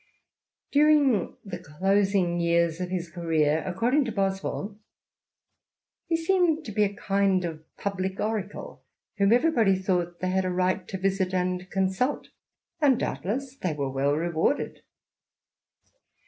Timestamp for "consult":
11.69-12.29